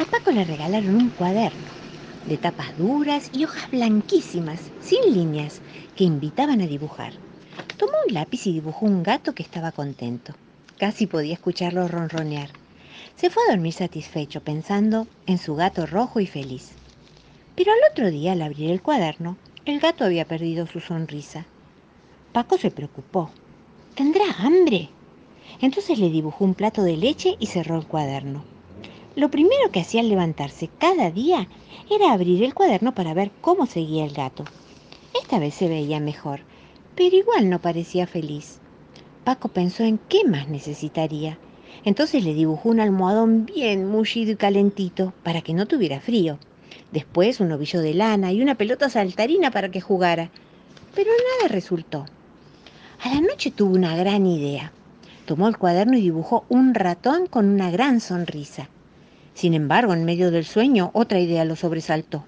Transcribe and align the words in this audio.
A 0.00 0.04
Paco 0.04 0.30
le 0.30 0.44
regalaron 0.44 0.94
un 0.94 1.10
cuaderno 1.10 1.72
de 2.24 2.38
tapas 2.38 2.76
duras 2.76 3.30
y 3.32 3.42
hojas 3.42 3.68
blanquísimas, 3.68 4.70
sin 4.78 5.12
líneas, 5.12 5.60
que 5.96 6.04
invitaban 6.04 6.60
a 6.60 6.68
dibujar. 6.68 7.14
Tomó 7.76 7.94
un 8.06 8.14
lápiz 8.14 8.46
y 8.46 8.52
dibujó 8.52 8.86
un 8.86 9.02
gato 9.02 9.34
que 9.34 9.42
estaba 9.42 9.72
contento. 9.72 10.34
Casi 10.78 11.08
podía 11.08 11.34
escucharlo 11.34 11.88
ronronear. 11.88 12.50
Se 13.16 13.28
fue 13.28 13.42
a 13.42 13.50
dormir 13.50 13.72
satisfecho, 13.72 14.40
pensando 14.40 15.08
en 15.26 15.38
su 15.38 15.56
gato 15.56 15.84
rojo 15.84 16.20
y 16.20 16.28
feliz. 16.28 16.74
Pero 17.56 17.72
al 17.72 17.78
otro 17.90 18.08
día, 18.12 18.32
al 18.32 18.42
abrir 18.42 18.70
el 18.70 18.82
cuaderno, 18.82 19.36
el 19.64 19.80
gato 19.80 20.04
había 20.04 20.26
perdido 20.26 20.68
su 20.68 20.78
sonrisa. 20.78 21.46
Paco 22.30 22.56
se 22.56 22.70
preocupó. 22.70 23.32
¿Tendrá 23.96 24.26
hambre? 24.38 24.90
Entonces 25.60 25.98
le 25.98 26.10
dibujó 26.10 26.44
un 26.44 26.54
plato 26.54 26.84
de 26.84 26.96
leche 26.96 27.34
y 27.40 27.46
cerró 27.46 27.76
el 27.76 27.86
cuaderno. 27.88 28.44
Lo 29.18 29.32
primero 29.32 29.72
que 29.72 29.80
hacía 29.80 30.00
al 30.00 30.08
levantarse 30.08 30.70
cada 30.78 31.10
día 31.10 31.48
era 31.90 32.12
abrir 32.12 32.44
el 32.44 32.54
cuaderno 32.54 32.94
para 32.94 33.14
ver 33.14 33.32
cómo 33.40 33.66
seguía 33.66 34.04
el 34.04 34.12
gato. 34.12 34.44
Esta 35.20 35.40
vez 35.40 35.54
se 35.54 35.66
veía 35.66 35.98
mejor, 35.98 36.42
pero 36.94 37.16
igual 37.16 37.50
no 37.50 37.60
parecía 37.60 38.06
feliz. 38.06 38.60
Paco 39.24 39.48
pensó 39.48 39.82
en 39.82 39.98
qué 39.98 40.24
más 40.24 40.46
necesitaría. 40.46 41.36
Entonces 41.84 42.22
le 42.22 42.32
dibujó 42.32 42.68
un 42.68 42.78
almohadón 42.78 43.44
bien 43.44 43.90
mullido 43.90 44.30
y 44.30 44.36
calentito 44.36 45.12
para 45.24 45.40
que 45.40 45.52
no 45.52 45.66
tuviera 45.66 45.98
frío. 45.98 46.38
Después 46.92 47.40
un 47.40 47.50
ovillo 47.50 47.80
de 47.80 47.94
lana 47.94 48.30
y 48.30 48.40
una 48.40 48.54
pelota 48.54 48.88
saltarina 48.88 49.50
para 49.50 49.68
que 49.72 49.80
jugara. 49.80 50.30
Pero 50.94 51.10
nada 51.10 51.52
resultó. 51.52 52.06
A 53.02 53.08
la 53.12 53.20
noche 53.20 53.50
tuvo 53.50 53.74
una 53.74 53.96
gran 53.96 54.26
idea. 54.26 54.70
Tomó 55.26 55.48
el 55.48 55.58
cuaderno 55.58 55.98
y 55.98 56.02
dibujó 56.02 56.44
un 56.48 56.72
ratón 56.72 57.26
con 57.26 57.48
una 57.48 57.72
gran 57.72 57.98
sonrisa. 57.98 58.68
Sin 59.38 59.54
embargo, 59.54 59.94
en 59.94 60.04
medio 60.04 60.32
del 60.32 60.44
sueño, 60.44 60.90
otra 60.94 61.20
idea 61.20 61.44
lo 61.44 61.54
sobresaltó. 61.54 62.24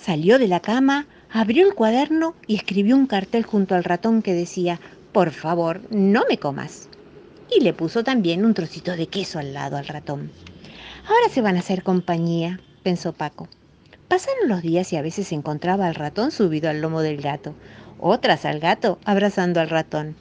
Salió 0.00 0.38
de 0.38 0.48
la 0.48 0.60
cama, 0.60 1.06
abrió 1.30 1.66
el 1.66 1.74
cuaderno 1.74 2.34
y 2.46 2.54
escribió 2.56 2.96
un 2.96 3.06
cartel 3.06 3.44
junto 3.44 3.74
al 3.74 3.84
ratón 3.84 4.22
que 4.22 4.32
decía, 4.32 4.80
por 5.12 5.32
favor, 5.32 5.82
no 5.90 6.24
me 6.26 6.38
comas. 6.38 6.88
Y 7.54 7.60
le 7.60 7.74
puso 7.74 8.04
también 8.04 8.46
un 8.46 8.54
trocito 8.54 8.96
de 8.96 9.06
queso 9.06 9.38
al 9.38 9.52
lado 9.52 9.76
al 9.76 9.86
ratón. 9.86 10.30
Ahora 11.06 11.28
se 11.30 11.42
van 11.42 11.56
a 11.56 11.58
hacer 11.58 11.82
compañía, 11.82 12.58
pensó 12.82 13.12
Paco. 13.12 13.46
Pasaron 14.08 14.48
los 14.48 14.62
días 14.62 14.90
y 14.94 14.96
a 14.96 15.02
veces 15.02 15.30
encontraba 15.30 15.88
al 15.88 15.94
ratón 15.94 16.30
subido 16.30 16.70
al 16.70 16.80
lomo 16.80 17.02
del 17.02 17.20
gato, 17.20 17.54
otras 18.00 18.46
al 18.46 18.60
gato 18.60 18.98
abrazando 19.04 19.60
al 19.60 19.68
ratón. 19.68 20.16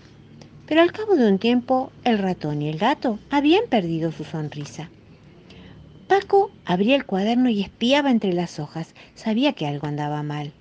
Pero 0.68 0.82
al 0.82 0.92
cabo 0.92 1.16
de 1.16 1.30
un 1.30 1.40
tiempo, 1.40 1.94
el 2.04 2.18
ratón 2.18 2.62
y 2.62 2.68
el 2.68 2.78
gato 2.78 3.20
habían 3.30 3.68
perdido 3.70 4.12
su 4.12 4.26
sonrisa. 4.26 4.90
Paco 6.08 6.52
abría 6.66 6.96
el 6.96 7.06
cuaderno 7.06 7.50
y 7.50 7.62
espiaba 7.62 8.12
entre 8.12 8.34
las 8.34 8.60
hojas. 8.60 8.94
Sabía 9.16 9.54
que 9.54 9.66
algo 9.66 9.88
andaba 9.88 10.22
mal. 10.22 10.52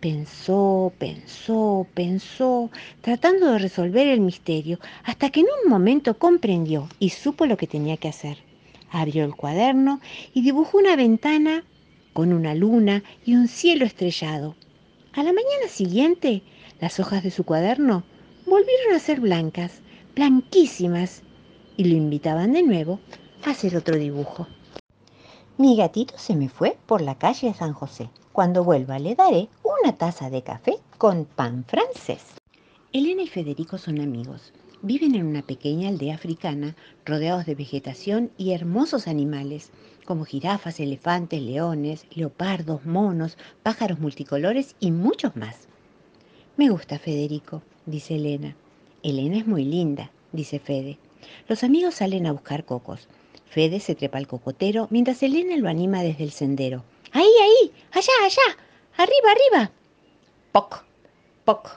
Pensó, 0.00 0.92
pensó, 0.98 1.86
pensó, 1.94 2.70
tratando 3.00 3.52
de 3.52 3.58
resolver 3.58 4.06
el 4.06 4.20
misterio, 4.20 4.78
hasta 5.02 5.30
que 5.30 5.40
en 5.40 5.46
un 5.64 5.70
momento 5.70 6.18
comprendió 6.18 6.88
y 6.98 7.10
supo 7.10 7.46
lo 7.46 7.56
que 7.56 7.66
tenía 7.66 7.96
que 7.96 8.08
hacer. 8.08 8.38
Abrió 8.90 9.24
el 9.24 9.34
cuaderno 9.34 10.00
y 10.32 10.42
dibujó 10.42 10.78
una 10.78 10.94
ventana 10.94 11.64
con 12.12 12.32
una 12.32 12.54
luna 12.54 13.02
y 13.24 13.34
un 13.34 13.48
cielo 13.48 13.84
estrellado. 13.84 14.54
A 15.12 15.22
la 15.22 15.32
mañana 15.32 15.68
siguiente, 15.68 16.42
las 16.80 17.00
hojas 17.00 17.22
de 17.22 17.30
su 17.30 17.44
cuaderno 17.44 18.04
volvieron 18.46 18.94
a 18.94 18.98
ser 18.98 19.20
blancas, 19.20 19.80
blanquísimas, 20.14 21.22
y 21.76 21.84
lo 21.84 21.96
invitaban 21.96 22.52
de 22.52 22.62
nuevo 22.62 23.00
a 23.44 23.50
hacer 23.50 23.76
otro 23.76 23.96
dibujo. 23.96 24.46
Mi 25.56 25.76
gatito 25.76 26.18
se 26.18 26.34
me 26.34 26.48
fue 26.48 26.76
por 26.84 27.00
la 27.00 27.14
calle 27.14 27.46
de 27.46 27.54
San 27.54 27.74
José. 27.74 28.10
Cuando 28.32 28.64
vuelva 28.64 28.98
le 28.98 29.14
daré 29.14 29.48
una 29.62 29.96
taza 29.96 30.28
de 30.28 30.42
café 30.42 30.78
con 30.98 31.26
pan 31.26 31.64
francés. 31.68 32.24
Elena 32.92 33.22
y 33.22 33.28
Federico 33.28 33.78
son 33.78 34.00
amigos. 34.00 34.52
Viven 34.82 35.14
en 35.14 35.24
una 35.24 35.42
pequeña 35.42 35.90
aldea 35.90 36.16
africana 36.16 36.74
rodeados 37.06 37.46
de 37.46 37.54
vegetación 37.54 38.32
y 38.36 38.50
hermosos 38.50 39.06
animales, 39.06 39.70
como 40.04 40.24
jirafas, 40.24 40.80
elefantes, 40.80 41.40
leones, 41.40 42.06
leopardos, 42.10 42.84
monos, 42.84 43.38
pájaros 43.62 44.00
multicolores 44.00 44.74
y 44.80 44.90
muchos 44.90 45.36
más. 45.36 45.68
Me 46.56 46.68
gusta 46.68 46.98
Federico, 46.98 47.62
dice 47.86 48.16
Elena. 48.16 48.56
Elena 49.04 49.38
es 49.38 49.46
muy 49.46 49.64
linda, 49.64 50.10
dice 50.32 50.58
Fede. 50.58 50.98
Los 51.46 51.62
amigos 51.62 51.94
salen 51.94 52.26
a 52.26 52.32
buscar 52.32 52.64
cocos. 52.64 53.06
Fede 53.54 53.78
se 53.78 53.94
trepa 53.94 54.18
al 54.18 54.26
cocotero 54.26 54.88
mientras 54.90 55.22
Elena 55.22 55.56
lo 55.56 55.68
anima 55.68 56.02
desde 56.02 56.24
el 56.24 56.32
sendero. 56.32 56.82
¡Ahí, 57.12 57.30
ahí! 57.40 57.72
¡Allá, 57.92 58.12
allá! 58.24 58.56
¡Arriba, 58.96 59.30
arriba! 59.30 59.70
¡Poc! 60.50 60.82
¡Poc! 61.44 61.70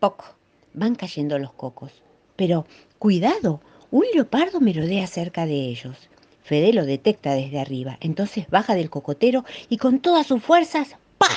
¡Poc! 0.00 0.24
Van 0.72 0.94
cayendo 0.94 1.38
los 1.38 1.52
cocos. 1.52 1.92
Pero, 2.34 2.64
cuidado, 2.98 3.60
un 3.90 4.06
leopardo 4.14 4.62
merodea 4.62 5.06
cerca 5.06 5.44
de 5.44 5.66
ellos. 5.66 5.98
Fede 6.44 6.72
lo 6.72 6.86
detecta 6.86 7.34
desde 7.34 7.60
arriba, 7.60 7.98
entonces 8.00 8.48
baja 8.48 8.74
del 8.74 8.88
cocotero 8.88 9.44
y 9.68 9.76
con 9.76 10.00
todas 10.00 10.26
sus 10.26 10.42
fuerzas, 10.42 10.96
¡pa! 11.18 11.28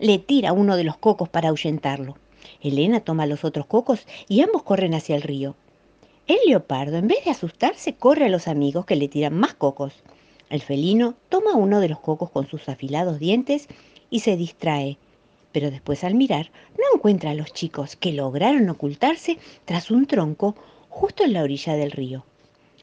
le 0.00 0.18
tira 0.18 0.52
uno 0.52 0.76
de 0.76 0.82
los 0.82 0.96
cocos 0.96 1.28
para 1.28 1.50
ahuyentarlo. 1.50 2.16
Elena 2.60 2.98
toma 2.98 3.26
los 3.26 3.44
otros 3.44 3.66
cocos 3.66 4.04
y 4.26 4.40
ambos 4.40 4.64
corren 4.64 4.94
hacia 4.94 5.14
el 5.14 5.22
río. 5.22 5.54
El 6.28 6.38
leopardo, 6.46 6.98
en 6.98 7.08
vez 7.08 7.24
de 7.24 7.32
asustarse, 7.32 7.94
corre 7.94 8.26
a 8.26 8.28
los 8.28 8.46
amigos 8.46 8.86
que 8.86 8.94
le 8.94 9.08
tiran 9.08 9.34
más 9.34 9.54
cocos. 9.54 9.92
El 10.50 10.62
felino 10.62 11.14
toma 11.28 11.56
uno 11.56 11.80
de 11.80 11.88
los 11.88 11.98
cocos 11.98 12.30
con 12.30 12.46
sus 12.46 12.68
afilados 12.68 13.18
dientes 13.18 13.66
y 14.08 14.20
se 14.20 14.36
distrae, 14.36 14.98
pero 15.50 15.70
después 15.72 16.04
al 16.04 16.14
mirar 16.14 16.52
no 16.78 16.84
encuentra 16.94 17.30
a 17.30 17.34
los 17.34 17.52
chicos 17.52 17.96
que 17.96 18.12
lograron 18.12 18.70
ocultarse 18.70 19.38
tras 19.64 19.90
un 19.90 20.06
tronco 20.06 20.54
justo 20.88 21.24
en 21.24 21.32
la 21.32 21.42
orilla 21.42 21.74
del 21.74 21.90
río. 21.90 22.24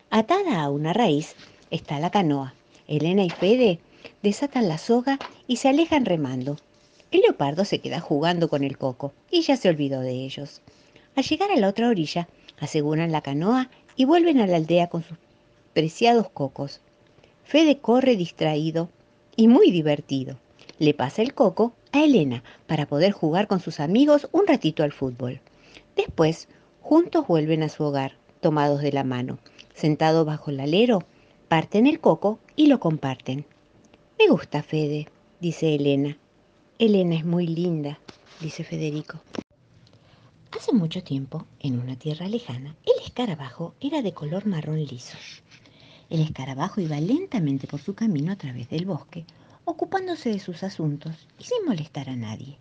Atada 0.10 0.62
a 0.62 0.70
una 0.70 0.92
raíz 0.92 1.36
está 1.72 2.00
la 2.00 2.10
canoa. 2.10 2.54
Elena 2.88 3.24
y 3.24 3.30
Fede 3.30 3.80
desatan 4.22 4.68
la 4.68 4.78
soga 4.78 5.18
y 5.48 5.58
se 5.58 5.70
alejan 5.70 6.06
remando. 6.06 6.58
El 7.12 7.22
leopardo 7.22 7.64
se 7.64 7.80
queda 7.80 8.02
jugando 8.02 8.50
con 8.50 8.64
el 8.64 8.78
coco 8.78 9.14
y 9.32 9.44
ya 9.44 9.56
se 9.56 9.70
olvidó 9.70 10.02
de 10.02 10.26
ellos. 10.26 10.62
Al 11.16 11.24
llegar 11.24 11.52
a 11.52 11.56
la 11.56 11.70
otra 11.70 11.88
orilla, 11.88 12.28
aseguran 12.60 13.12
la 13.12 13.22
canoa 13.22 13.70
y 13.96 14.06
vuelven 14.06 14.40
a 14.40 14.48
la 14.48 14.58
aldea 14.58 14.88
con 14.88 15.04
sus 15.04 15.18
preciados 15.74 16.30
cocos. 16.30 16.82
Fede 17.44 17.80
corre 17.80 18.16
distraído 18.16 18.90
y 19.36 19.48
muy 19.48 19.72
divertido. 19.72 20.38
Le 20.78 20.94
pasa 20.94 21.22
el 21.22 21.34
coco 21.34 21.74
a 21.92 22.04
Elena 22.04 22.44
para 22.68 22.86
poder 22.86 23.12
jugar 23.12 23.48
con 23.48 23.60
sus 23.60 23.80
amigos 23.80 24.30
un 24.32 24.48
ratito 24.48 24.84
al 24.84 24.92
fútbol. 24.92 25.42
Después, 25.96 26.48
juntos 26.82 27.28
vuelven 27.28 27.64
a 27.64 27.70
su 27.70 27.84
hogar, 27.84 28.14
tomados 28.40 28.82
de 28.82 28.92
la 28.92 29.04
mano. 29.04 29.40
Sentados 29.74 30.26
bajo 30.26 30.52
el 30.52 30.60
alero, 30.60 31.04
parten 31.48 31.88
el 31.88 32.00
coco 32.00 32.40
y 32.56 32.68
lo 32.68 32.80
comparten. 32.80 33.46
Me 34.18 34.28
gusta 34.28 34.64
Fede, 34.64 35.08
dice 35.40 35.76
Elena. 35.76 36.18
Elena 36.78 37.16
es 37.16 37.26
muy 37.26 37.48
linda, 37.48 38.00
dice 38.42 38.64
Federico. 38.64 39.20
Hace 40.52 40.74
mucho 40.74 41.04
tiempo, 41.04 41.46
en 41.60 41.80
una 41.80 41.96
tierra 41.96 42.28
lejana, 42.28 42.76
el 42.84 43.04
escarabajo 43.06 43.76
era 43.80 44.02
de 44.02 44.14
color 44.14 44.48
marrón 44.48 44.84
liso. 44.84 45.16
El 46.10 46.22
escarabajo 46.22 46.82
iba 46.82 47.00
lentamente 47.00 47.68
por 47.68 47.80
su 47.80 47.94
camino 47.94 48.32
a 48.32 48.36
través 48.36 48.68
del 48.68 48.86
bosque, 48.86 49.26
ocupándose 49.64 50.30
de 50.30 50.40
sus 50.40 50.64
asuntos 50.64 51.28
y 51.38 51.44
sin 51.44 51.66
molestar 51.68 52.10
a 52.10 52.16
nadie. 52.16 52.58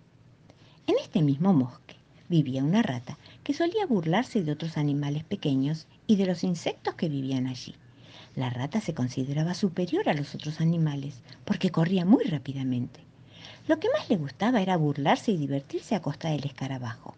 En 0.87 0.97
este 1.01 1.23
mismo 1.23 1.55
bosque 1.55 1.97
vivía 2.29 2.63
una 2.63 2.83
rata 2.83 3.17
que 3.43 3.55
solía 3.55 3.87
burlarse 3.87 4.43
de 4.43 4.53
otros 4.53 4.77
animales 4.77 5.25
pequeños 5.25 5.87
y 6.07 6.17
de 6.17 6.27
los 6.27 6.45
insectos 6.45 6.95
que 6.95 7.09
vivían 7.09 7.47
allí. 7.47 7.75
La 8.37 8.51
rata 8.51 8.83
se 8.83 8.93
consideraba 8.93 9.55
superior 9.55 10.11
a 10.11 10.15
los 10.15 10.35
otros 10.35 10.61
animales 10.61 11.23
porque 11.47 11.71
corría 11.71 12.05
muy 12.05 12.25
rápidamente. 12.25 13.01
Lo 13.67 13.81
que 13.81 13.89
más 13.97 14.11
le 14.11 14.19
gustaba 14.19 14.61
era 14.61 14.77
burlarse 14.77 15.33
y 15.33 15.39
divertirse 15.39 15.95
a 15.95 16.03
costa 16.03 16.29
del 16.29 16.45
escarabajo. 16.45 17.15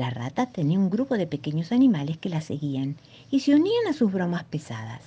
La 0.00 0.08
rata 0.08 0.46
tenía 0.46 0.78
un 0.78 0.88
grupo 0.88 1.18
de 1.18 1.26
pequeños 1.26 1.72
animales 1.72 2.16
que 2.16 2.30
la 2.30 2.40
seguían 2.40 2.96
y 3.30 3.40
se 3.40 3.54
unían 3.54 3.86
a 3.86 3.92
sus 3.92 4.10
bromas 4.10 4.44
pesadas. 4.44 5.02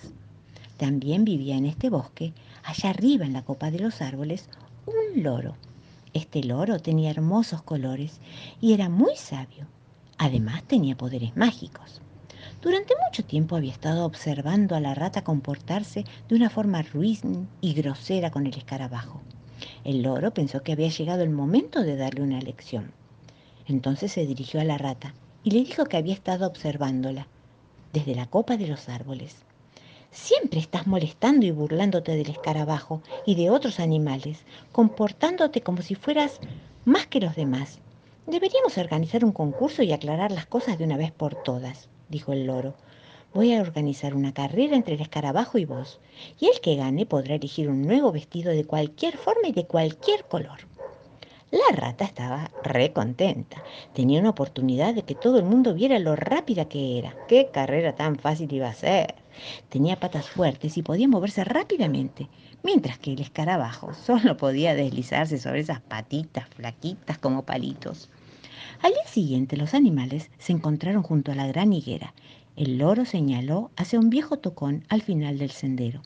También 0.77 1.25
vivía 1.25 1.57
en 1.57 1.65
este 1.65 1.89
bosque, 1.89 2.31
allá 2.63 2.91
arriba 2.91 3.25
en 3.25 3.33
la 3.33 3.41
copa 3.41 3.71
de 3.71 3.79
los 3.79 4.03
árboles, 4.03 4.47
un 4.85 5.23
loro. 5.23 5.55
Este 6.13 6.43
loro 6.43 6.77
tenía 6.77 7.09
hermosos 7.09 7.63
colores 7.63 8.19
y 8.61 8.73
era 8.73 8.87
muy 8.87 9.15
sabio. 9.15 9.65
Además 10.19 10.61
tenía 10.61 10.95
poderes 10.95 11.35
mágicos. 11.35 11.99
Durante 12.61 12.93
mucho 13.03 13.25
tiempo 13.25 13.55
había 13.55 13.71
estado 13.71 14.05
observando 14.05 14.75
a 14.75 14.79
la 14.79 14.93
rata 14.93 15.23
comportarse 15.23 16.05
de 16.29 16.35
una 16.35 16.51
forma 16.51 16.83
ruin 16.83 17.47
y 17.61 17.73
grosera 17.73 18.29
con 18.29 18.45
el 18.45 18.55
escarabajo. 18.55 19.23
El 19.83 20.03
loro 20.03 20.35
pensó 20.35 20.61
que 20.61 20.73
había 20.73 20.89
llegado 20.89 21.23
el 21.23 21.31
momento 21.31 21.81
de 21.81 21.95
darle 21.95 22.21
una 22.21 22.41
lección. 22.41 22.91
Entonces 23.67 24.11
se 24.11 24.25
dirigió 24.25 24.59
a 24.59 24.65
la 24.65 24.77
rata 24.77 25.13
y 25.43 25.51
le 25.51 25.59
dijo 25.59 25.85
que 25.85 25.97
había 25.97 26.13
estado 26.13 26.47
observándola 26.47 27.27
desde 27.93 28.15
la 28.15 28.25
copa 28.25 28.57
de 28.57 28.67
los 28.67 28.89
árboles. 28.89 29.35
Siempre 30.11 30.59
estás 30.59 30.85
molestando 30.85 31.45
y 31.45 31.51
burlándote 31.51 32.15
del 32.15 32.29
escarabajo 32.29 33.01
y 33.25 33.35
de 33.35 33.49
otros 33.49 33.79
animales, 33.79 34.43
comportándote 34.71 35.61
como 35.61 35.81
si 35.81 35.95
fueras 35.95 36.39
más 36.85 37.07
que 37.07 37.19
los 37.19 37.35
demás. 37.35 37.79
Deberíamos 38.27 38.77
organizar 38.77 39.25
un 39.25 39.31
concurso 39.31 39.83
y 39.83 39.91
aclarar 39.91 40.31
las 40.31 40.45
cosas 40.45 40.77
de 40.77 40.85
una 40.85 40.97
vez 40.97 41.11
por 41.11 41.35
todas, 41.35 41.89
dijo 42.09 42.31
el 42.31 42.45
loro. 42.45 42.75
Voy 43.33 43.53
a 43.53 43.61
organizar 43.61 44.13
una 44.15 44.33
carrera 44.33 44.75
entre 44.75 44.95
el 44.95 45.01
escarabajo 45.01 45.57
y 45.57 45.65
vos, 45.65 45.99
y 46.39 46.45
el 46.45 46.59
que 46.61 46.75
gane 46.75 47.05
podrá 47.05 47.35
elegir 47.35 47.67
un 47.69 47.81
nuevo 47.81 48.11
vestido 48.11 48.51
de 48.51 48.65
cualquier 48.65 49.17
forma 49.17 49.47
y 49.47 49.51
de 49.51 49.65
cualquier 49.65 50.25
color. 50.25 50.59
La 51.53 51.75
rata 51.75 52.03
estaba 52.03 52.49
re 52.63 52.93
contenta. 52.93 53.63
Tenía 53.93 54.19
una 54.19 54.31
oportunidad 54.31 54.95
de 54.95 55.03
que 55.03 55.13
todo 55.13 55.37
el 55.37 55.43
mundo 55.43 55.75
viera 55.75 55.99
lo 55.99 56.15
rápida 56.15 56.65
que 56.65 56.97
era. 56.97 57.15
¡Qué 57.27 57.51
carrera 57.53 57.93
tan 57.93 58.17
fácil 58.17 58.51
iba 58.51 58.67
a 58.67 58.73
ser! 58.73 59.13
Tenía 59.69 59.99
patas 59.99 60.27
fuertes 60.27 60.79
y 60.79 60.81
podía 60.81 61.07
moverse 61.07 61.43
rápidamente, 61.43 62.27
mientras 62.63 62.97
que 62.97 63.13
el 63.13 63.21
escarabajo 63.21 63.93
solo 64.03 64.35
podía 64.35 64.73
deslizarse 64.73 65.37
sobre 65.37 65.59
esas 65.59 65.79
patitas 65.79 66.49
flaquitas 66.49 67.19
como 67.19 67.45
palitos. 67.45 68.09
Al 68.81 68.93
día 68.93 69.05
siguiente 69.05 69.55
los 69.55 69.75
animales 69.75 70.31
se 70.39 70.53
encontraron 70.53 71.03
junto 71.03 71.31
a 71.31 71.35
la 71.35 71.45
gran 71.45 71.71
higuera. 71.71 72.15
El 72.55 72.79
loro 72.79 73.05
señaló 73.05 73.69
hacia 73.75 73.99
un 73.99 74.09
viejo 74.09 74.39
tocón 74.39 74.85
al 74.89 75.03
final 75.03 75.37
del 75.37 75.51
sendero. 75.51 76.01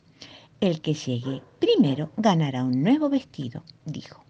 El 0.60 0.82
que 0.82 0.92
llegue 0.92 1.40
primero 1.58 2.10
ganará 2.18 2.64
un 2.64 2.82
nuevo 2.82 3.08
vestido, 3.08 3.64
dijo. 3.86 4.27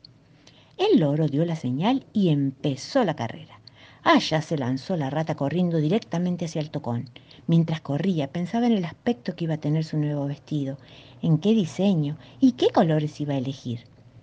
El 0.78 1.00
loro 1.00 1.26
dio 1.26 1.44
la 1.44 1.56
señal 1.56 2.06
y 2.12 2.28
empezó 2.28 3.04
la 3.04 3.16
carrera. 3.16 3.58
Allá 4.04 4.40
se 4.42 4.56
lanzó 4.56 4.96
la 4.96 5.10
rata 5.10 5.34
corriendo 5.34 5.78
directamente 5.78 6.44
hacia 6.44 6.60
el 6.60 6.70
tocón. 6.70 7.10
Mientras 7.48 7.80
corría, 7.80 8.28
pensaba 8.28 8.66
en 8.66 8.72
el 8.72 8.84
aspecto 8.84 9.34
que 9.34 9.44
iba 9.44 9.54
a 9.54 9.60
tener 9.60 9.84
su 9.84 9.98
nuevo 9.98 10.26
vestido, 10.26 10.78
en 11.20 11.38
qué 11.38 11.52
diseño 11.52 12.16
y 12.38 12.52
qué 12.52 12.68
colores 12.70 13.20
iba 13.20 13.34
a 13.34 13.38
elegir. 13.38 13.80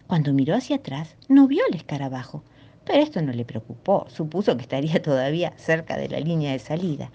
Cuando 0.08 0.32
miró 0.32 0.56
hacia 0.56 0.78
atrás, 0.78 1.18
no 1.28 1.48
vio 1.48 1.62
el 1.70 1.76
escarabajo, 1.76 2.42
pero 2.86 3.00
esto 3.00 3.22
no 3.22 3.34
le 3.34 3.44
preocupó, 3.44 4.06
supuso 4.08 4.56
que 4.56 4.62
estaría 4.62 5.02
todavía 5.02 5.54
cerca 5.58 5.98
de 5.98 6.08
la 6.08 6.22
línea 6.22 6.54
de 6.54 6.60
salida. 6.60 7.12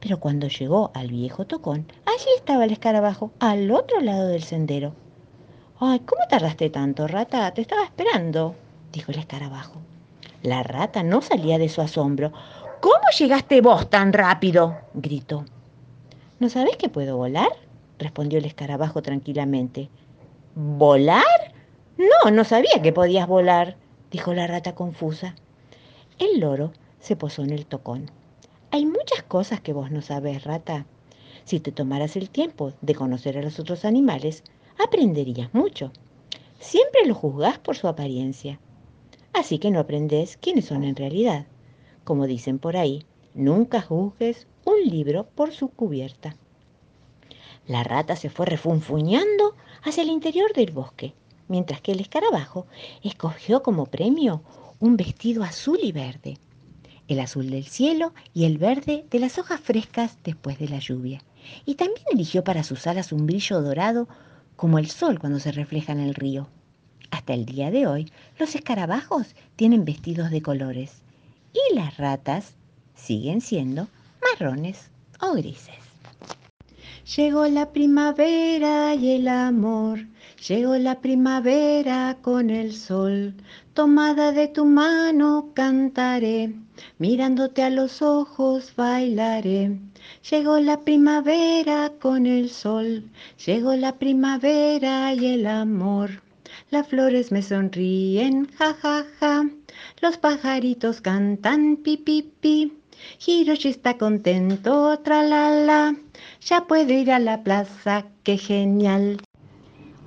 Pero 0.00 0.18
cuando 0.18 0.48
llegó 0.48 0.90
al 0.94 1.08
viejo 1.08 1.46
tocón, 1.46 1.86
allí 2.06 2.28
estaba 2.36 2.64
el 2.64 2.72
escarabajo, 2.72 3.30
al 3.38 3.70
otro 3.70 4.00
lado 4.00 4.26
del 4.28 4.42
sendero. 4.42 4.94
¡Ay, 5.78 6.00
cómo 6.00 6.22
tardaste 6.28 6.70
tanto, 6.70 7.06
rata! 7.06 7.52
Te 7.52 7.60
estaba 7.60 7.84
esperando, 7.84 8.56
dijo 8.94 9.12
el 9.12 9.18
escarabajo. 9.18 9.80
La 10.42 10.62
rata 10.62 11.02
no 11.02 11.20
salía 11.20 11.58
de 11.58 11.68
su 11.68 11.82
asombro. 11.82 12.32
¿Cómo 12.80 13.02
llegaste 13.18 13.60
vos 13.60 13.90
tan 13.90 14.12
rápido? 14.12 14.76
gritó. 14.94 15.44
¿No 16.38 16.48
sabés 16.48 16.76
que 16.76 16.88
puedo 16.88 17.16
volar? 17.16 17.48
respondió 17.98 18.38
el 18.38 18.44
escarabajo 18.44 19.02
tranquilamente. 19.02 19.90
¿Volar? 20.54 21.24
No, 21.96 22.30
no 22.30 22.44
sabía 22.44 22.82
que 22.82 22.92
podías 22.92 23.26
volar, 23.26 23.76
dijo 24.10 24.32
la 24.32 24.46
rata 24.46 24.74
confusa. 24.74 25.34
El 26.18 26.40
loro 26.40 26.72
se 27.00 27.16
posó 27.16 27.42
en 27.42 27.50
el 27.50 27.66
tocón. 27.66 28.10
Hay 28.70 28.86
muchas 28.86 29.22
cosas 29.26 29.60
que 29.60 29.72
vos 29.72 29.90
no 29.90 30.02
sabés, 30.02 30.44
rata. 30.44 30.86
Si 31.44 31.60
te 31.60 31.72
tomaras 31.72 32.16
el 32.16 32.30
tiempo 32.30 32.72
de 32.80 32.94
conocer 32.94 33.38
a 33.38 33.42
los 33.42 33.58
otros 33.58 33.84
animales, 33.84 34.44
aprenderías 34.78 35.52
mucho. 35.52 35.92
Siempre 36.58 37.06
lo 37.06 37.14
juzgás 37.14 37.58
por 37.58 37.76
su 37.76 37.88
apariencia. 37.88 38.58
Así 39.34 39.58
que 39.58 39.70
no 39.70 39.80
aprendés 39.80 40.36
quiénes 40.36 40.66
son 40.66 40.84
en 40.84 40.96
realidad. 40.96 41.46
Como 42.04 42.26
dicen 42.26 42.58
por 42.58 42.76
ahí, 42.76 43.04
nunca 43.34 43.82
juzgues 43.82 44.46
un 44.64 44.80
libro 44.88 45.26
por 45.34 45.52
su 45.52 45.68
cubierta. 45.68 46.36
La 47.66 47.82
rata 47.82 48.14
se 48.14 48.30
fue 48.30 48.46
refunfuñando 48.46 49.56
hacia 49.82 50.02
el 50.02 50.10
interior 50.10 50.52
del 50.52 50.70
bosque, 50.70 51.14
mientras 51.48 51.80
que 51.80 51.92
el 51.92 52.00
escarabajo 52.00 52.66
escogió 53.02 53.62
como 53.62 53.86
premio 53.86 54.42
un 54.80 54.96
vestido 54.96 55.42
azul 55.42 55.78
y 55.82 55.92
verde, 55.92 56.38
el 57.08 57.20
azul 57.20 57.50
del 57.50 57.64
cielo 57.64 58.12
y 58.34 58.44
el 58.44 58.58
verde 58.58 59.04
de 59.10 59.18
las 59.18 59.38
hojas 59.38 59.60
frescas 59.60 60.18
después 60.22 60.58
de 60.58 60.68
la 60.68 60.78
lluvia. 60.78 61.22
Y 61.66 61.74
también 61.74 62.06
eligió 62.12 62.44
para 62.44 62.64
sus 62.64 62.86
alas 62.86 63.12
un 63.12 63.26
brillo 63.26 63.60
dorado 63.60 64.08
como 64.56 64.78
el 64.78 64.88
sol 64.90 65.18
cuando 65.18 65.40
se 65.40 65.52
refleja 65.52 65.92
en 65.92 66.00
el 66.00 66.14
río. 66.14 66.48
Hasta 67.10 67.34
el 67.34 67.46
día 67.46 67.70
de 67.70 67.86
hoy, 67.86 68.12
los 68.38 68.54
escarabajos 68.54 69.34
tienen 69.56 69.84
vestidos 69.84 70.30
de 70.30 70.42
colores, 70.42 71.02
y 71.52 71.74
las 71.74 71.96
ratas 71.96 72.54
siguen 72.94 73.40
siendo 73.40 73.88
marrones 74.20 74.90
o 75.20 75.34
grises. 75.34 75.84
Llegó 77.16 77.46
la 77.48 77.70
primavera 77.70 78.94
y 78.94 79.10
el 79.10 79.28
amor, 79.28 80.06
llegó 80.48 80.76
la 80.78 81.02
primavera 81.02 82.16
con 82.22 82.48
el 82.48 82.72
sol. 82.72 83.34
Tomada 83.74 84.32
de 84.32 84.48
tu 84.48 84.64
mano 84.64 85.50
cantaré, 85.52 86.54
mirándote 86.98 87.62
a 87.62 87.68
los 87.68 88.00
ojos 88.00 88.72
bailaré. 88.74 89.78
Llegó 90.30 90.58
la 90.60 90.80
primavera 90.80 91.92
con 92.00 92.24
el 92.24 92.48
sol, 92.48 93.04
llegó 93.44 93.74
la 93.74 93.98
primavera 93.98 95.12
y 95.12 95.26
el 95.26 95.46
amor. 95.46 96.23
Las 96.70 96.88
flores 96.88 97.32
me 97.32 97.42
sonríen, 97.42 98.48
ja, 98.56 98.74
ja, 98.74 99.04
ja. 99.20 99.42
Los 100.00 100.18
pajaritos 100.18 101.00
cantan, 101.00 101.76
pi, 101.76 101.96
pi, 101.96 102.32
pi. 102.40 102.80
Hiroshi 103.24 103.68
está 103.68 103.98
contento, 103.98 104.98
tra, 105.00 105.22
la, 105.22 105.50
la. 105.50 105.96
Ya 106.40 106.66
puedo 106.66 106.92
ir 106.92 107.10
a 107.12 107.18
la 107.18 107.42
plaza, 107.42 108.06
qué 108.22 108.38
genial. 108.38 109.20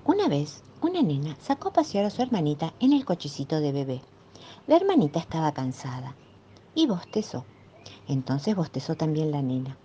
Una 0.06 0.28
vez, 0.28 0.64
una 0.82 1.02
nena 1.02 1.36
sacó 1.42 1.70
a 1.70 1.74
pasear 1.74 2.06
a 2.06 2.10
su 2.10 2.22
hermanita 2.22 2.74
en 2.80 2.94
el 2.94 3.06
cochecito 3.06 3.60
de 3.60 3.72
bebé. 3.72 4.02
La 4.68 4.78
hermanita 4.78 5.20
estaba 5.20 5.54
cansada 5.54 6.16
y 6.76 6.88
bostezó. 6.88 7.46
Entonces 8.08 8.56
bostezó 8.56 8.96
también 8.96 9.32
la 9.32 9.42
nena. 9.42 9.78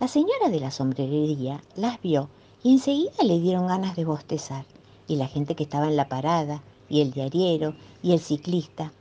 La 0.00 0.08
señora 0.08 0.48
de 0.48 0.60
la 0.60 0.70
sombrerería 0.70 1.62
las 1.76 2.00
vio 2.00 2.28
y 2.62 2.72
enseguida 2.72 3.22
le 3.22 3.40
dieron 3.40 3.66
ganas 3.66 3.96
de 3.96 4.04
bostezar 4.04 4.64
y 5.06 5.16
la 5.16 5.28
gente 5.28 5.54
que 5.54 5.64
estaba 5.64 5.86
en 5.86 5.96
la 5.96 6.08
parada, 6.08 6.62
y 6.88 7.00
el 7.00 7.12
diariero, 7.12 7.74
y 8.02 8.12
el 8.12 8.20
ciclista, 8.20 8.92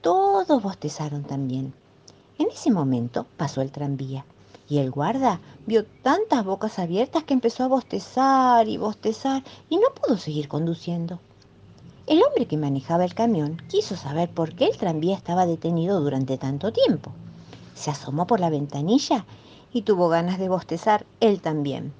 todos 0.00 0.62
bostezaron 0.62 1.24
también. 1.24 1.74
En 2.38 2.48
ese 2.50 2.70
momento 2.70 3.26
pasó 3.36 3.62
el 3.62 3.72
tranvía 3.72 4.24
y 4.68 4.78
el 4.78 4.90
guarda 4.90 5.40
vio 5.66 5.84
tantas 6.02 6.44
bocas 6.44 6.78
abiertas 6.78 7.24
que 7.24 7.34
empezó 7.34 7.64
a 7.64 7.68
bostezar 7.68 8.68
y 8.68 8.76
bostezar 8.76 9.42
y 9.68 9.76
no 9.76 9.88
pudo 9.94 10.18
seguir 10.18 10.48
conduciendo. 10.48 11.20
El 12.06 12.22
hombre 12.22 12.46
que 12.46 12.56
manejaba 12.56 13.04
el 13.04 13.14
camión 13.14 13.60
quiso 13.68 13.96
saber 13.96 14.30
por 14.30 14.54
qué 14.54 14.66
el 14.66 14.76
tranvía 14.76 15.16
estaba 15.16 15.46
detenido 15.46 16.00
durante 16.00 16.38
tanto 16.38 16.72
tiempo. 16.72 17.12
Se 17.74 17.90
asomó 17.90 18.26
por 18.26 18.40
la 18.40 18.50
ventanilla 18.50 19.26
y 19.72 19.82
tuvo 19.82 20.08
ganas 20.08 20.38
de 20.38 20.48
bostezar 20.48 21.06
él 21.20 21.40
también. 21.40 21.92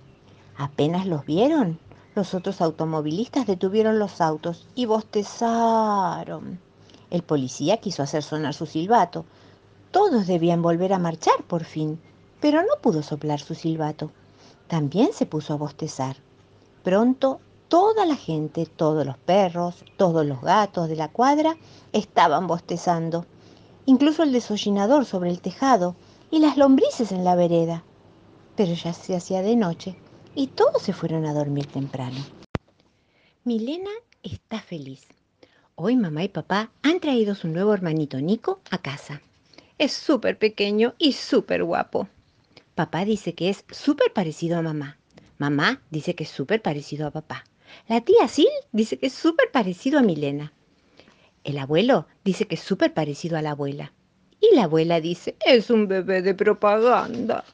Apenas 0.57 1.07
los 1.07 1.25
vieron, 1.25 1.79
los 2.19 2.35
otros 2.35 2.61
automovilistas 2.61 3.47
detuvieron 3.47 4.01
los 4.01 4.21
autos 4.21 4.67
y 4.75 4.87
bostezaron. 4.87 6.59
El 7.11 7.23
policía 7.23 7.77
quiso 7.77 8.03
hacer 8.03 8.25
sonar 8.25 8.55
su 8.55 8.67
silbato. 8.67 9.25
Todos 9.93 10.27
debían 10.27 10.61
volver 10.61 10.93
a 10.93 10.99
marchar 10.99 11.45
por 11.47 11.63
fin, 11.63 12.01
pero 12.41 12.63
no 12.63 12.75
pudo 12.83 13.05
soplar 13.05 13.39
su 13.39 13.55
silbato. 13.55 14.11
También 14.67 15.13
se 15.13 15.27
puso 15.27 15.53
a 15.53 15.59
bostezar. 15.59 16.17
Pronto 16.83 17.39
toda 17.69 18.05
la 18.05 18.17
gente, 18.17 18.67
todos 18.67 19.07
los 19.07 19.17
perros, 19.17 19.85
todos 19.97 20.27
los 20.27 20.41
gatos 20.41 20.89
de 20.89 20.97
la 20.97 21.07
cuadra 21.07 21.57
estaban 21.93 22.49
bostezando. 22.49 23.27
Incluso 23.87 24.25
el 24.25 24.33
desollinador 24.33 25.05
sobre 25.05 25.31
el 25.31 25.41
tejado 25.41 25.95
y 26.33 26.41
las 26.41 26.57
lombrices 26.57 27.13
en 27.13 27.23
la 27.23 27.37
vereda. 27.37 27.85
Pero 28.57 28.75
ya 28.75 28.93
se 28.93 29.15
hacía 29.15 29.41
de 29.41 29.55
noche 29.55 29.97
y 30.35 30.49
todos 30.49 30.83
se 30.83 30.93
fueron 30.93 31.27
a 31.27 31.33
dormir 31.33 31.67
temprano. 31.67 32.19
Milena 33.45 33.91
está 34.23 34.61
feliz. 34.61 35.07
Hoy 35.75 35.97
mamá 35.97 36.25
y 36.25 36.29
papá 36.29 36.71
han 36.83 37.01
traído 37.01 37.35
su 37.35 37.49
nuevo 37.49 37.73
hermanito 37.73 38.21
Nico 38.21 38.61
a 38.71 38.79
casa. 38.79 39.23
Es 39.79 39.93
súper 39.93 40.39
pequeño 40.39 40.95
y 40.99 41.13
súper 41.13 41.63
guapo. 41.65 42.09
Papá 42.75 43.05
dice 43.05 43.35
que 43.35 43.49
es 43.49 43.65
súper 43.71 44.13
parecido 44.13 44.59
a 44.59 44.63
mamá. 44.63 44.99
Mamá 45.39 45.81
dice 45.91 46.15
que 46.15 46.25
es 46.25 46.31
súper 46.31 46.63
parecido 46.63 47.07
a 47.07 47.13
papá. 47.13 47.45
La 47.87 48.01
tía 48.01 48.27
Sil 48.27 48.51
dice 48.73 48.99
que 48.99 49.07
es 49.07 49.13
súper 49.13 49.51
parecido 49.53 49.99
a 49.99 50.03
Milena. 50.03 50.53
El 51.45 51.59
abuelo 51.59 52.07
dice 52.25 52.47
que 52.47 52.57
es 52.57 52.61
súper 52.61 52.93
parecido 52.93 53.39
a 53.39 53.43
la 53.43 53.53
abuela. 53.53 53.93
Y 54.41 54.55
la 54.55 54.65
abuela 54.65 55.01
dice, 55.01 55.37
es 55.45 55.71
un 55.71 55.89
bebé 55.89 56.23
de 56.23 56.35
propaganda. 56.35 57.45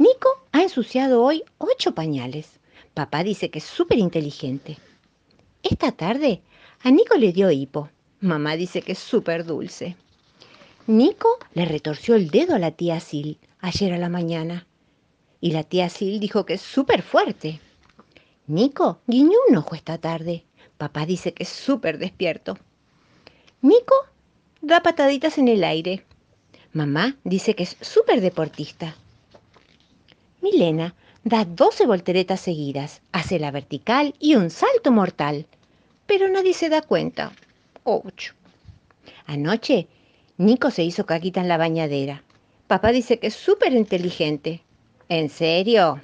Nico 0.00 0.30
ha 0.52 0.62
ensuciado 0.62 1.22
hoy 1.22 1.44
ocho 1.58 1.94
pañales. 1.94 2.58
Papá 2.94 3.22
dice 3.22 3.50
que 3.50 3.58
es 3.58 3.66
súper 3.66 3.98
inteligente. 3.98 4.78
Esta 5.62 5.92
tarde 5.92 6.40
a 6.82 6.90
Nico 6.90 7.18
le 7.18 7.34
dio 7.34 7.50
hipo. 7.50 7.90
Mamá 8.20 8.56
dice 8.56 8.80
que 8.80 8.92
es 8.92 8.98
súper 8.98 9.44
dulce. 9.44 9.98
Nico 10.86 11.28
le 11.52 11.66
retorció 11.66 12.14
el 12.14 12.30
dedo 12.30 12.54
a 12.54 12.58
la 12.58 12.70
tía 12.70 12.98
Sil 13.04 13.36
ayer 13.60 13.92
a 13.92 13.98
la 13.98 14.08
mañana. 14.08 14.66
Y 15.38 15.50
la 15.50 15.64
tía 15.64 15.90
Sil 15.92 16.16
dijo 16.18 16.46
que 16.46 16.54
es 16.54 16.62
súper 16.62 17.02
fuerte. 17.02 17.60
Nico 18.46 19.00
guiñó 19.06 19.36
un 19.50 19.56
ojo 19.58 19.74
esta 19.74 19.98
tarde. 19.98 20.46
Papá 20.78 21.04
dice 21.04 21.34
que 21.34 21.42
es 21.42 21.50
súper 21.50 21.98
despierto. 21.98 22.56
Mico 23.60 23.96
da 24.62 24.82
pataditas 24.82 25.36
en 25.36 25.48
el 25.48 25.62
aire. 25.62 26.06
Mamá 26.72 27.18
dice 27.22 27.54
que 27.54 27.64
es 27.64 27.76
súper 27.82 28.22
deportista. 28.22 28.96
Milena 30.42 30.94
da 31.22 31.44
12 31.44 31.86
volteretas 31.86 32.40
seguidas, 32.40 33.02
hace 33.12 33.38
la 33.38 33.50
vertical 33.50 34.14
y 34.18 34.36
un 34.36 34.50
salto 34.50 34.90
mortal. 34.90 35.46
Pero 36.06 36.28
nadie 36.28 36.54
se 36.54 36.68
da 36.68 36.82
cuenta. 36.82 37.32
Ocho. 37.84 38.34
Anoche, 39.26 39.86
Nico 40.38 40.70
se 40.70 40.82
hizo 40.82 41.04
caquita 41.04 41.40
en 41.40 41.48
la 41.48 41.58
bañadera. 41.58 42.22
Papá 42.66 42.92
dice 42.92 43.18
que 43.18 43.26
es 43.26 43.34
súper 43.34 43.72
inteligente. 43.74 44.62
¿En 45.08 45.28
serio? 45.28 46.00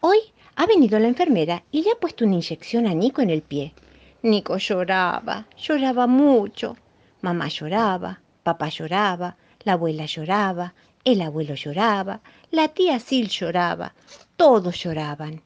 Hoy 0.00 0.18
ha 0.54 0.66
venido 0.66 0.98
la 0.98 1.08
enfermera 1.08 1.64
y 1.72 1.82
le 1.82 1.90
ha 1.90 1.96
puesto 1.96 2.24
una 2.24 2.34
inyección 2.34 2.86
a 2.86 2.94
Nico 2.94 3.22
en 3.22 3.30
el 3.30 3.42
pie. 3.42 3.74
Nico 4.22 4.56
lloraba, 4.58 5.46
lloraba 5.58 6.06
mucho. 6.06 6.76
Mamá 7.20 7.48
lloraba, 7.48 8.20
papá 8.42 8.68
lloraba, 8.68 9.36
la 9.64 9.72
abuela 9.72 10.06
lloraba, 10.06 10.74
el 11.06 11.22
abuelo 11.22 11.54
lloraba, 11.54 12.20
la 12.50 12.66
tía 12.66 12.98
Sil 12.98 13.30
lloraba, 13.30 13.94
todos 14.36 14.82
lloraban, 14.82 15.40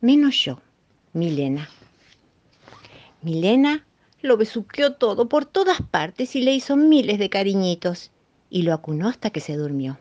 menos 0.00 0.36
yo, 0.44 0.60
Milena. 1.12 1.68
Milena 3.20 3.84
lo 4.22 4.36
besuqueó 4.36 4.92
todo 4.92 5.28
por 5.28 5.46
todas 5.46 5.82
partes 5.82 6.36
y 6.36 6.42
le 6.42 6.54
hizo 6.54 6.76
miles 6.76 7.18
de 7.18 7.28
cariñitos 7.28 8.12
y 8.50 8.62
lo 8.62 8.72
acunó 8.72 9.08
hasta 9.08 9.30
que 9.30 9.40
se 9.40 9.56
durmió. 9.56 9.98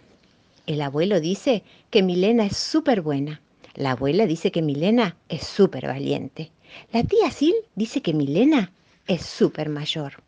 El 0.67 0.79
abuelo 0.79 1.19
dice 1.19 1.63
que 1.89 2.03
Milena 2.03 2.45
es 2.45 2.55
súper 2.55 3.01
buena. 3.01 3.41
La 3.73 3.91
abuela 3.91 4.27
dice 4.27 4.51
que 4.51 4.62
Milena 4.62 5.17
es 5.27 5.41
súper 5.47 5.88
valiente. 5.88 6.51
La 6.91 7.03
tía 7.03 7.31
Sil 7.33 7.57
dice 7.73 8.03
que 8.03 8.13
Milena 8.13 8.71
es 9.07 9.25
súper 9.25 9.69
mayor. 9.69 10.21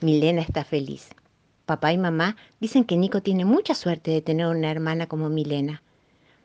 Milena 0.00 0.40
está 0.40 0.64
feliz. 0.64 1.10
Papá 1.70 1.92
y 1.92 1.98
mamá 1.98 2.36
dicen 2.58 2.82
que 2.82 2.96
Nico 2.96 3.22
tiene 3.22 3.44
mucha 3.44 3.76
suerte 3.76 4.10
de 4.10 4.22
tener 4.22 4.48
una 4.48 4.72
hermana 4.72 5.06
como 5.06 5.28
Milena. 5.28 5.84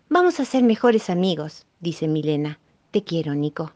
Vamos 0.07 0.39
a 0.39 0.45
ser 0.45 0.61
mejores 0.61 1.09
amigos, 1.09 1.65
dice 1.79 2.07
Milena. 2.07 2.59
Te 2.91 3.03
quiero, 3.03 3.33
Nico. 3.33 3.73